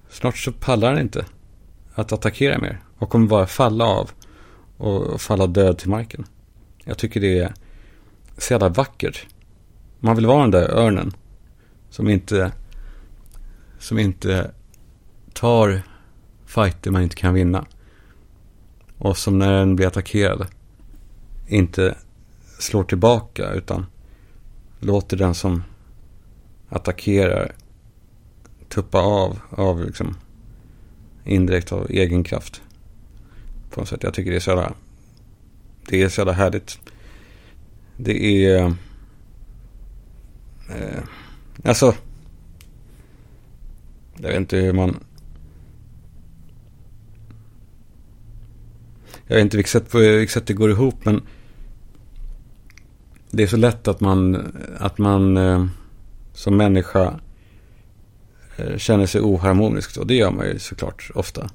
snart 0.09 0.37
så 0.37 0.51
pallar 0.51 0.89
han 0.89 1.01
inte 1.01 1.25
att 1.95 2.11
attackera 2.11 2.57
mer. 2.57 2.81
Och 2.97 3.09
kommer 3.09 3.27
bara 3.27 3.47
falla 3.47 3.85
av 3.85 4.11
och 4.77 5.21
falla 5.21 5.47
död 5.47 5.77
till 5.77 5.89
marken. 5.89 6.25
Jag 6.83 6.97
tycker 6.97 7.21
det 7.21 7.39
är 7.39 7.53
så 8.37 8.53
jävla 8.53 8.69
vackert. 8.69 9.25
Man 9.99 10.15
vill 10.15 10.25
vara 10.25 10.41
den 10.41 10.51
där 10.51 10.69
örnen. 10.69 11.13
Som 11.89 12.09
inte, 12.09 12.51
som 13.79 13.99
inte 13.99 14.51
tar 15.33 15.81
fighter 16.45 16.91
man 16.91 17.01
inte 17.01 17.15
kan 17.15 17.33
vinna. 17.33 17.65
Och 18.97 19.17
som 19.17 19.39
när 19.39 19.51
den 19.51 19.75
blir 19.75 19.87
attackerad 19.87 20.47
inte 21.47 21.95
slår 22.59 22.83
tillbaka 22.83 23.51
utan 23.51 23.85
låter 24.79 25.17
den 25.17 25.35
som 25.35 25.63
attackerar 26.69 27.51
tuppa 28.69 28.99
av, 29.01 29.39
av 29.49 29.85
liksom 29.85 30.17
indirekt 31.23 31.71
av 31.71 31.89
egen 31.89 32.23
kraft. 32.23 32.61
På 33.69 33.79
något 33.79 33.89
sätt. 33.89 34.03
Jag 34.03 34.13
tycker 34.13 34.31
det 34.31 34.37
är 34.37 34.39
så 34.39 34.49
jävla, 34.49 34.73
det 35.89 36.01
är 36.01 36.09
så 36.09 36.21
jävla 36.21 36.33
härligt. 36.33 36.79
Det 37.97 38.45
är, 38.45 38.65
eh, 40.69 41.03
alltså, 41.63 41.95
jag 44.15 44.29
vet 44.29 44.37
inte 44.37 44.57
hur 44.57 44.73
man 44.73 44.99
Jag 49.27 49.35
vet 49.35 49.41
inte 49.41 49.57
vilket 49.57 49.71
sätt, 49.71 49.89
på 49.91 49.97
vilket 49.97 50.33
sätt 50.33 50.47
det 50.47 50.53
går 50.53 50.71
ihop 50.71 51.05
men 51.05 51.21
det 53.35 53.43
är 53.43 53.47
så 53.47 53.57
lätt 53.57 53.87
att 53.87 53.99
man, 53.99 54.51
att 54.79 54.97
man 54.97 55.37
eh, 55.37 55.65
som 56.33 56.57
människa 56.57 57.19
eh, 58.57 58.77
känner 58.77 59.05
sig 59.05 59.21
oharmonisk. 59.21 59.97
Och 59.97 60.07
det 60.07 60.15
gör 60.15 60.31
man 60.31 60.45
ju 60.45 60.59
såklart 60.59 61.11
ofta. 61.15 61.49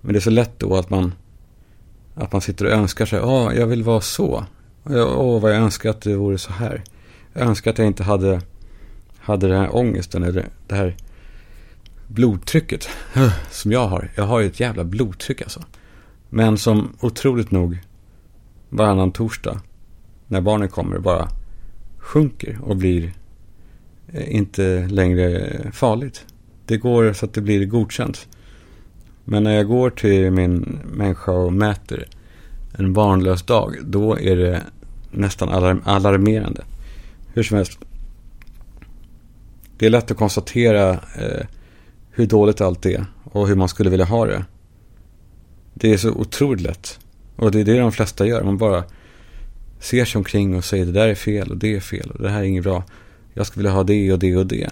Men 0.00 0.12
det 0.12 0.18
är 0.18 0.20
så 0.20 0.30
lätt 0.30 0.58
då 0.58 0.76
att 0.76 0.90
man, 0.90 1.12
att 2.14 2.32
man 2.32 2.40
sitter 2.40 2.64
och 2.64 2.70
önskar 2.70 3.06
sig, 3.06 3.18
ja, 3.18 3.52
jag 3.52 3.66
vill 3.66 3.82
vara 3.82 4.00
så. 4.00 4.44
Åh, 4.84 4.94
oh, 4.94 5.40
vad 5.40 5.54
jag 5.54 5.58
önskar 5.58 5.90
att 5.90 6.00
det 6.00 6.16
vore 6.16 6.38
så 6.38 6.52
här. 6.52 6.84
Jag 7.32 7.46
önskar 7.46 7.70
att 7.70 7.78
jag 7.78 7.86
inte 7.86 8.02
hade, 8.02 8.40
hade 9.18 9.48
den 9.48 9.60
här 9.60 9.76
ångesten 9.76 10.22
eller 10.22 10.48
det 10.66 10.74
här 10.74 10.96
blodtrycket 12.06 12.88
som 13.50 13.72
jag 13.72 13.88
har. 13.88 14.10
Jag 14.14 14.24
har 14.24 14.40
ju 14.40 14.46
ett 14.46 14.60
jävla 14.60 14.84
blodtryck 14.84 15.42
alltså. 15.42 15.62
Men 16.28 16.58
som 16.58 16.96
otroligt 17.00 17.50
nog 17.50 17.78
varannan 18.68 19.12
torsdag 19.12 19.60
när 20.34 20.40
barnen 20.40 20.68
kommer 20.68 20.98
bara 20.98 21.28
sjunker 21.98 22.58
och 22.62 22.76
blir 22.76 23.12
eh, 24.12 24.36
inte 24.36 24.86
längre 24.88 25.50
farligt. 25.72 26.26
Det 26.66 26.76
går 26.76 27.12
så 27.12 27.26
att 27.26 27.34
det 27.34 27.40
blir 27.40 27.66
godkänt. 27.66 28.28
Men 29.24 29.42
när 29.42 29.56
jag 29.56 29.68
går 29.68 29.90
till 29.90 30.30
min 30.30 30.78
människa 30.84 31.32
och 31.32 31.52
mäter 31.52 32.06
en 32.72 32.92
barnlös 32.92 33.42
dag, 33.42 33.76
då 33.84 34.18
är 34.18 34.36
det 34.36 34.62
nästan 35.10 35.48
alarm 35.48 35.82
alarmerande. 35.84 36.64
Hur 37.34 37.42
som 37.42 37.56
helst. 37.56 37.78
Det 39.78 39.86
är 39.86 39.90
lätt 39.90 40.10
att 40.10 40.16
konstatera 40.16 40.90
eh, 40.92 41.46
hur 42.10 42.26
dåligt 42.26 42.60
allt 42.60 42.86
är 42.86 43.06
och 43.24 43.48
hur 43.48 43.56
man 43.56 43.68
skulle 43.68 43.90
vilja 43.90 44.06
ha 44.06 44.26
det. 44.26 44.44
Det 45.74 45.92
är 45.92 45.96
så 45.96 46.10
otroligt 46.10 46.62
lätt. 46.62 46.98
Och 47.36 47.50
det 47.50 47.60
är 47.60 47.64
det 47.64 47.78
de 47.78 47.92
flesta 47.92 48.26
gör. 48.26 48.42
Man 48.42 48.58
bara 48.58 48.84
ser 49.84 50.04
sig 50.04 50.18
omkring 50.18 50.56
och 50.56 50.64
säger 50.64 50.86
det 50.86 50.92
där 50.92 51.08
är 51.08 51.14
fel 51.14 51.50
och 51.50 51.56
det 51.56 51.74
är 51.74 51.80
fel 51.80 52.10
och 52.10 52.22
det 52.22 52.30
här 52.30 52.40
är 52.40 52.44
inget 52.44 52.64
bra. 52.64 52.84
Jag 53.34 53.46
skulle 53.46 53.62
vilja 53.62 53.76
ha 53.76 53.84
det 53.84 54.12
och 54.12 54.18
det 54.18 54.36
och 54.36 54.46
det. 54.46 54.70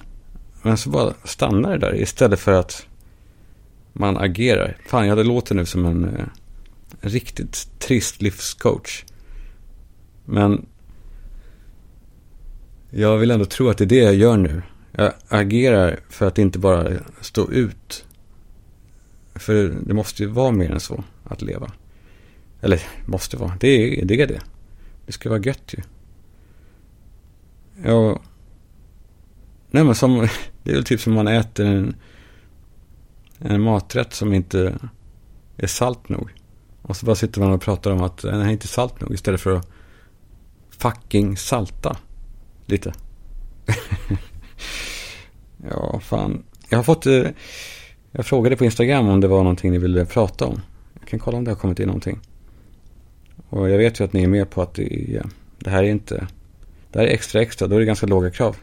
Men 0.62 0.76
så 0.76 0.90
bara 0.90 1.14
stannar 1.24 1.70
det 1.70 1.78
där 1.78 2.00
istället 2.00 2.40
för 2.40 2.52
att 2.52 2.86
man 3.92 4.16
agerar. 4.16 4.76
Fan, 4.86 5.06
jag 5.06 5.26
låter 5.26 5.54
nu 5.54 5.66
som 5.66 5.84
en, 5.84 6.04
en 7.00 7.10
riktigt 7.10 7.68
trist 7.78 8.22
livscoach. 8.22 9.04
Men 10.24 10.66
jag 12.90 13.18
vill 13.18 13.30
ändå 13.30 13.44
tro 13.44 13.68
att 13.68 13.78
det 13.78 13.84
är 13.84 13.86
det 13.86 13.96
jag 13.96 14.14
gör 14.14 14.36
nu. 14.36 14.62
Jag 14.92 15.12
agerar 15.28 16.00
för 16.08 16.26
att 16.26 16.38
inte 16.38 16.58
bara 16.58 16.90
stå 17.20 17.50
ut 17.50 18.04
för 19.34 19.74
det 19.86 19.94
måste 19.94 20.22
ju 20.22 20.28
vara 20.28 20.50
mer 20.50 20.70
än 20.70 20.80
så 20.80 21.04
att 21.24 21.42
leva. 21.42 21.72
Eller 22.60 22.82
måste 23.06 23.36
vara, 23.36 23.52
det 23.60 23.68
är 23.68 24.04
det. 24.04 24.22
Är 24.22 24.26
det 24.26 24.40
det 25.06 25.12
ska 25.12 25.28
vara 25.28 25.40
gött 25.40 25.74
ju. 25.74 25.82
Ja, 27.84 28.20
nej 29.70 29.84
men 29.84 29.94
som, 29.94 30.28
det 30.62 30.70
är 30.70 30.74
väl 30.74 30.84
typ 30.84 31.00
som 31.00 31.12
man 31.12 31.28
äter 31.28 31.66
en, 31.66 31.96
en 33.38 33.60
maträtt 33.60 34.12
som 34.12 34.32
inte 34.32 34.78
är 35.56 35.66
salt 35.66 36.08
nog. 36.08 36.30
Och 36.82 36.96
så 36.96 37.06
bara 37.06 37.16
sitter 37.16 37.40
man 37.40 37.52
och 37.52 37.62
pratar 37.62 37.90
om 37.90 38.02
att 38.02 38.18
den 38.18 38.40
är 38.40 38.50
inte 38.50 38.68
salt 38.68 39.00
nog 39.00 39.14
istället 39.14 39.40
för 39.40 39.56
att 39.56 39.68
fucking 40.70 41.36
salta. 41.36 41.96
Lite. 42.66 42.92
ja, 45.70 46.00
fan. 46.00 46.44
Jag 46.68 46.78
har 46.78 46.82
fått... 46.82 47.06
Eh, 47.06 47.26
jag 48.12 48.26
frågade 48.26 48.56
på 48.56 48.64
Instagram 48.64 49.08
om 49.08 49.20
det 49.20 49.28
var 49.28 49.38
någonting 49.38 49.70
ni 49.70 49.78
ville 49.78 50.06
prata 50.06 50.46
om. 50.46 50.60
Jag 51.00 51.08
kan 51.08 51.18
kolla 51.18 51.38
om 51.38 51.44
det 51.44 51.50
har 51.50 51.56
kommit 51.56 51.80
in 51.80 51.86
någonting. 51.86 52.20
Och 53.52 53.70
jag 53.70 53.78
vet 53.78 54.00
ju 54.00 54.04
att 54.04 54.12
ni 54.12 54.22
är 54.22 54.28
med 54.28 54.50
på 54.50 54.62
att 54.62 54.74
det, 54.74 55.16
är, 55.16 55.26
det 55.58 55.70
här 55.70 55.82
är 55.82 55.88
inte... 55.88 56.26
Det 56.90 56.98
här 56.98 57.06
är 57.06 57.10
extra 57.10 57.42
extra, 57.42 57.68
då 57.68 57.76
är 57.76 57.80
det 57.80 57.86
ganska 57.86 58.06
låga 58.06 58.30
krav. 58.30 58.56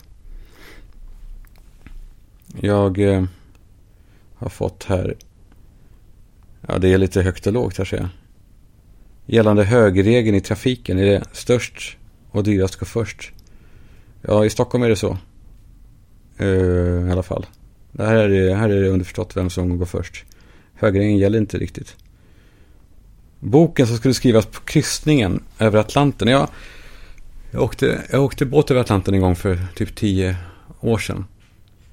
Jag 2.61 2.99
eh, 2.99 3.23
har 4.35 4.49
fått 4.49 4.83
här... 4.83 5.15
Ja, 6.67 6.77
det 6.77 6.93
är 6.93 6.97
lite 6.97 7.21
högt 7.21 7.47
och 7.47 7.53
lågt 7.53 7.77
här 7.77 7.85
ser 7.85 7.97
jag. 7.97 8.07
Gällande 9.25 9.63
högerregeln 9.63 10.37
i 10.37 10.41
trafiken, 10.41 10.99
är 10.99 11.05
det 11.05 11.23
störst 11.31 11.97
och 12.31 12.43
dyrast 12.43 12.75
går 12.75 12.85
först? 12.85 13.31
Ja, 14.21 14.45
i 14.45 14.49
Stockholm 14.49 14.83
är 14.83 14.89
det 14.89 14.95
så. 14.95 15.17
Uh, 16.41 17.07
I 17.07 17.11
alla 17.11 17.23
fall. 17.23 17.45
Det 17.91 18.05
här 18.05 18.29
är 18.29 18.55
här 18.55 18.69
är 18.69 18.81
det 18.81 18.89
underförstått 18.89 19.37
vem 19.37 19.49
som 19.49 19.77
går 19.77 19.85
först. 19.85 20.25
Högerregeln 20.73 21.17
gäller 21.17 21.39
inte 21.39 21.57
riktigt. 21.57 21.95
Boken 23.39 23.87
som 23.87 23.97
skulle 23.97 24.13
skrivas 24.13 24.45
på 24.45 24.59
kryssningen 24.61 25.43
över 25.59 25.79
Atlanten. 25.79 26.27
Jag, 26.27 26.49
jag 27.51 27.63
åkte, 27.63 28.05
jag 28.11 28.23
åkte 28.23 28.45
båt 28.45 28.71
över 28.71 28.81
Atlanten 28.81 29.13
en 29.13 29.21
gång 29.21 29.35
för 29.35 29.59
typ 29.75 29.95
tio 29.95 30.35
år 30.79 30.97
sedan. 30.97 31.25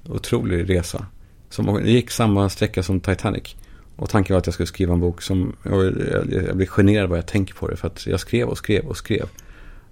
Otrolig 0.08 0.70
resa. 0.70 1.06
Som 1.50 1.86
gick 1.86 2.10
samma 2.10 2.48
sträcka 2.48 2.82
som 2.82 3.00
Titanic. 3.00 3.56
Och 3.96 4.10
tanken 4.10 4.34
var 4.34 4.38
att 4.38 4.46
jag 4.46 4.54
skulle 4.54 4.66
skriva 4.66 4.92
en 4.92 5.00
bok 5.00 5.22
som, 5.22 5.56
jag, 5.62 5.84
jag 6.48 6.56
blir 6.56 6.66
generad 6.66 7.08
vad 7.08 7.18
jag 7.18 7.26
tänker 7.26 7.54
på 7.54 7.68
det. 7.68 7.76
För 7.76 7.86
att 7.86 8.06
jag 8.06 8.20
skrev 8.20 8.48
och 8.48 8.58
skrev 8.58 8.84
och 8.84 8.96
skrev. 8.96 9.28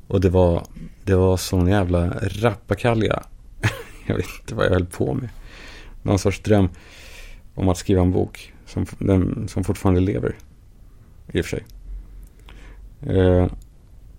Och 0.06 0.20
det 0.20 0.28
var, 0.28 0.66
det 1.04 1.14
var 1.14 1.36
sån 1.36 1.68
jävla 1.68 2.10
rappakalja. 2.20 3.22
jag 4.06 4.16
vet 4.16 4.26
inte 4.40 4.54
vad 4.54 4.66
jag 4.66 4.70
höll 4.70 4.86
på 4.86 5.14
med. 5.14 5.28
Någon 6.02 6.18
sorts 6.18 6.40
dröm 6.40 6.68
om 7.54 7.68
att 7.68 7.78
skriva 7.78 8.02
en 8.02 8.12
bok 8.12 8.52
som, 8.66 8.86
den, 8.98 9.48
som 9.48 9.64
fortfarande 9.64 10.00
lever. 10.00 10.36
I 11.32 11.40
och 11.40 11.44
för 11.44 11.56
sig. 11.56 11.64
Eh, 13.16 13.46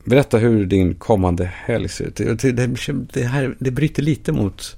berätta 0.03 0.37
hur 0.37 0.65
din 0.65 0.95
kommande 0.95 1.45
helg 1.45 1.89
ser 1.89 2.05
ut. 2.05 2.15
Det, 2.15 2.51
det, 2.51 2.67
det, 3.13 3.23
här, 3.23 3.55
det 3.59 3.71
bryter 3.71 4.03
lite 4.03 4.31
mot 4.31 4.77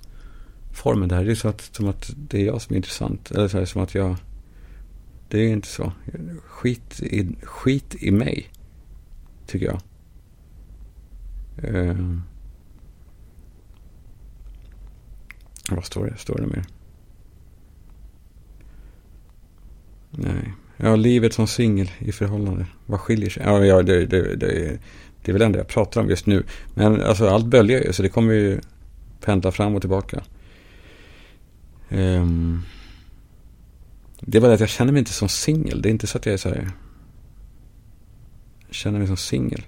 formen 0.73 1.09
där. 1.09 1.25
Det 1.25 1.31
är 1.31 1.35
så 1.35 1.47
att, 1.47 1.61
som 1.61 1.87
att 1.87 2.11
det 2.17 2.41
är 2.41 2.45
jag 2.45 2.61
som 2.61 2.73
är 2.73 2.77
intressant. 2.77 3.31
Eller 3.31 3.47
så 3.47 3.57
här, 3.57 3.65
som 3.65 3.81
att 3.81 3.95
jag... 3.95 4.15
Det 5.29 5.39
är 5.39 5.47
inte 5.47 5.67
så. 5.67 5.91
Skit 6.45 7.01
i, 7.01 7.35
skit 7.43 7.95
i 7.99 8.11
mig. 8.11 8.47
Tycker 9.45 9.65
jag. 9.65 9.81
Eh, 11.57 12.17
vad 15.69 15.85
står 15.85 16.05
det? 16.05 16.17
Står 16.17 16.35
det 16.35 16.47
mer? 16.47 16.65
Nej. 20.11 20.53
Ja, 20.77 20.95
livet 20.95 21.33
som 21.33 21.47
singel 21.47 21.91
i 21.99 22.11
förhållande. 22.11 22.65
Vad 22.85 22.99
skiljer 22.99 23.29
sig? 23.29 23.43
Ja, 23.45 23.65
ja 23.65 23.81
det, 23.81 24.05
det, 24.05 24.35
det, 24.35 24.79
det 25.21 25.31
är 25.31 25.33
väl 25.33 25.41
ändå 25.41 25.59
jag 25.59 25.67
pratar 25.67 26.01
om 26.01 26.09
just 26.09 26.25
nu. 26.25 26.43
Men 26.73 27.01
alltså 27.01 27.27
allt 27.27 27.45
böljar 27.45 27.81
ju, 27.81 27.93
så 27.93 28.03
det 28.03 28.09
kommer 28.09 28.33
ju 28.33 28.59
pendla 29.21 29.51
fram 29.51 29.75
och 29.75 29.81
tillbaka. 29.81 30.23
Um, 31.89 32.63
det 34.19 34.37
är 34.37 34.41
bara 34.41 34.47
det 34.47 34.53
att 34.53 34.59
jag 34.59 34.69
känner 34.69 34.91
mig 34.91 34.99
inte 34.99 35.13
som 35.13 35.29
singel. 35.29 35.81
Det 35.81 35.89
är 35.89 35.91
inte 35.91 36.07
så 36.07 36.17
att 36.17 36.25
jag 36.25 36.33
är 36.33 36.37
så 36.37 36.49
här... 36.49 36.71
Känner 38.69 38.99
mig 38.99 39.07
som 39.07 39.17
singel. 39.17 39.65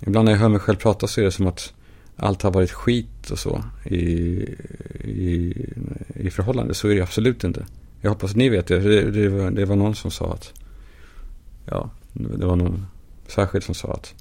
Ibland 0.00 0.24
när 0.24 0.32
jag 0.32 0.38
hör 0.38 0.48
mig 0.48 0.60
själv 0.60 0.76
prata 0.76 1.06
så 1.06 1.20
är 1.20 1.24
det 1.24 1.32
som 1.32 1.46
att 1.46 1.72
allt 2.16 2.42
har 2.42 2.50
varit 2.50 2.70
skit 2.70 3.30
och 3.30 3.38
så 3.38 3.64
i, 3.84 3.96
i, 5.04 5.54
i 6.14 6.30
förhållande. 6.30 6.74
Så 6.74 6.88
är 6.88 6.94
det 6.94 7.02
absolut 7.02 7.44
inte. 7.44 7.66
Jag 8.00 8.10
hoppas 8.10 8.36
ni 8.36 8.48
vet 8.48 8.66
det. 8.66 8.78
Det, 8.78 9.10
det, 9.10 9.28
var, 9.28 9.50
det 9.50 9.64
var 9.64 9.76
någon 9.76 9.94
som 9.94 10.10
sa 10.10 10.32
att... 10.32 10.52
Ja, 11.66 11.90
det 12.12 12.46
var 12.46 12.56
någon 12.56 12.86
särskild 13.26 13.64
som 13.64 13.74
sa 13.74 13.92
att... 13.92 14.14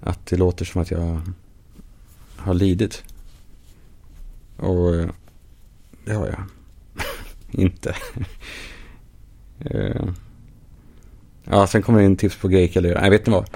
Att 0.00 0.26
det 0.26 0.36
låter 0.36 0.64
som 0.64 0.82
att 0.82 0.90
jag 0.90 1.20
har 2.36 2.54
lidit. 2.54 3.04
Och 4.56 4.94
eh, 4.94 5.08
det 6.04 6.12
har 6.12 6.26
jag 6.26 6.44
inte. 7.62 7.96
Eh, 9.60 10.08
ja, 11.44 11.66
sen 11.66 11.82
kommer 11.82 11.98
det 11.98 12.04
in 12.04 12.16
tips 12.16 12.36
på 12.36 12.48
grejer 12.48 12.78
eller 12.78 13.00
Nej, 13.00 13.10
vet 13.10 13.26
ni 13.26 13.32
vad. 13.32 13.50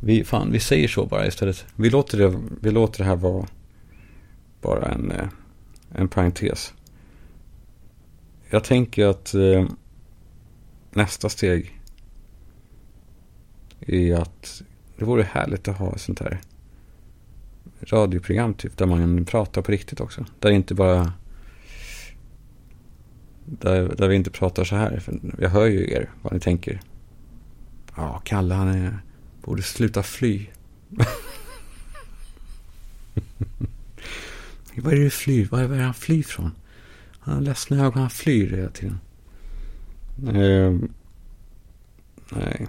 Vi, 0.00 0.24
fan, 0.24 0.52
vi 0.52 0.60
säger 0.60 0.88
så 0.88 1.06
bara 1.06 1.26
istället. 1.26 1.64
Vi 1.76 1.90
låter 1.90 2.18
det, 2.18 2.40
vi 2.60 2.70
låter 2.70 2.98
det 2.98 3.04
här 3.04 3.16
vara 3.16 3.46
bara 4.60 4.88
en, 4.88 5.10
eh, 5.10 5.28
en 5.94 6.08
parentes. 6.08 6.72
Jag 8.50 8.64
tänker 8.64 9.06
att 9.06 9.34
eh, 9.34 9.66
nästa 10.90 11.28
steg 11.28 11.80
är 13.80 14.14
att 14.14 14.62
det 14.96 15.04
vore 15.04 15.22
härligt 15.22 15.68
att 15.68 15.78
ha 15.78 15.92
ett 15.92 16.00
sånt 16.00 16.20
här 16.20 16.40
radioprogram 17.80 18.54
typ 18.54 18.76
där 18.76 18.86
man 18.86 19.24
pratar 19.24 19.62
på 19.62 19.72
riktigt 19.72 20.00
också. 20.00 20.24
Där 20.38 20.50
inte 20.50 20.74
bara 20.74 21.12
där, 23.44 23.94
där 23.96 24.08
vi 24.08 24.16
inte 24.16 24.30
pratar 24.30 24.64
så 24.64 24.76
här. 24.76 24.98
För 24.98 25.20
jag 25.38 25.50
hör 25.50 25.66
ju 25.66 25.90
er, 25.92 26.10
vad 26.22 26.32
ni 26.32 26.40
tänker. 26.40 26.80
Ja, 27.96 28.22
Kalle 28.24 28.54
han 28.54 28.68
är, 28.68 28.98
borde 29.42 29.62
sluta 29.62 30.02
fly. 30.02 30.46
vad 34.76 34.92
är 34.92 34.96
det 34.96 35.04
du 35.04 35.10
flyr? 35.10 35.48
Vad 35.50 35.62
är 35.62 35.68
det 35.68 35.82
han 35.82 35.94
flyr 35.94 36.22
från? 36.22 36.50
Han 37.24 37.34
har 37.34 37.40
ledsna 37.40 37.84
ögon, 37.84 38.00
han 38.00 38.10
flyr 38.10 38.56
hela 38.56 38.70
tiden. 38.70 39.00
Eh, 40.26 40.88
nej. 42.32 42.66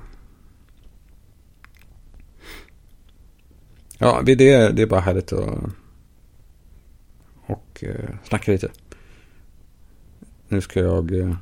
Ja, 3.97 4.21
det, 4.25 4.35
det 4.35 4.81
är 4.81 4.87
bara 4.87 4.99
härligt 4.99 5.33
att 5.33 5.63
och, 7.45 7.83
eh, 7.83 8.09
snacka 8.23 8.51
lite. 8.51 8.71
Nu 10.47 10.61
ska 10.61 10.79
jag 10.79 11.19
eh, 11.19 11.35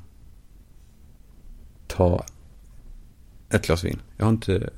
ta 1.88 2.26
ett 3.50 3.66
glas 3.66 3.84
vin. 3.84 4.02
Jag 4.18 4.26
har 4.26 4.32
inte 4.32 4.70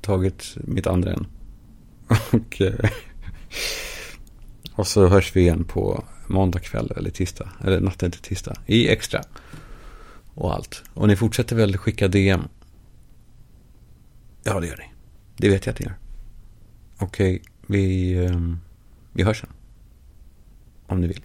tagit 0.00 0.56
mitt 0.56 0.86
andra 0.86 1.12
än. 1.12 1.26
och, 2.32 2.60
eh, 2.60 2.90
och 4.74 4.86
så 4.86 5.06
hörs 5.06 5.36
vi 5.36 5.40
igen 5.40 5.64
på 5.64 6.04
måndag 6.32 6.58
kväll 6.58 6.92
eller 6.96 7.10
tisdag. 7.10 7.48
Eller 7.64 7.80
natten 7.80 8.10
till 8.10 8.20
tisdag. 8.20 8.56
I 8.66 8.88
extra. 8.88 9.22
Och 10.34 10.54
allt. 10.54 10.82
Och 10.94 11.08
ni 11.08 11.16
fortsätter 11.16 11.56
väl 11.56 11.76
skicka 11.76 12.08
DM? 12.08 12.40
Ja, 14.42 14.60
det 14.60 14.66
gör 14.66 14.76
ni. 14.76 14.92
Det 15.36 15.48
vet 15.48 15.66
jag 15.66 15.72
att 15.72 15.80
ni 15.80 15.86
gör. 15.86 15.96
Okej, 16.98 17.42
vi, 17.66 18.14
ehm, 18.24 18.58
vi 19.12 19.22
hörs 19.22 19.40
sen. 19.40 19.50
Om 20.86 21.00
ni 21.00 21.06
vill. 21.06 21.20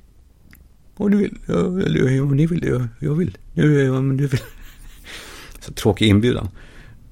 Om 0.95 1.11
ni 1.11 1.17
vill. 1.17 1.37
Eller 1.47 2.21
om 2.21 2.35
ni 2.35 2.45
vill. 2.45 2.63
Ja, 2.65 2.87
jag 2.99 3.15
vill. 3.15 3.37
Ja, 3.53 3.97
om 3.97 4.17
du 4.17 4.27
vill. 4.27 4.39
Så 5.59 5.73
tråkig 5.73 6.07
inbjudan. 6.07 6.49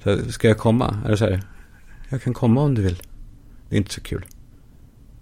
Så 0.03 0.31
ska 0.31 0.47
jag 0.47 0.57
komma? 0.57 1.01
Är 1.05 1.11
det 1.11 1.17
så 1.17 1.25
här? 1.25 1.43
Jag 2.09 2.21
kan 2.21 2.33
komma 2.33 2.61
om 2.61 2.75
du 2.75 2.81
vill. 2.81 3.01
Det 3.69 3.75
är 3.75 3.77
inte 3.77 3.93
så 3.93 4.01
kul. 4.01 4.25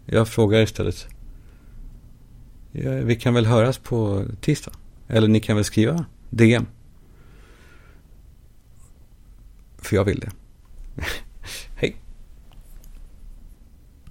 Jag 0.06 0.28
frågar 0.28 0.62
istället. 0.62 1.08
Eh, 2.74 2.92
vi 2.92 3.16
kan 3.16 3.34
väl 3.34 3.46
höras 3.46 3.78
på 3.78 4.26
tisdag. 4.42 4.72
Eller 5.08 5.28
ni 5.28 5.40
kan 5.40 5.56
väl 5.56 5.66
skriva 5.66 6.06
DM. 6.30 6.66
För 9.78 9.96
jag 9.96 10.04
vill 10.04 10.20
det. 10.20 10.32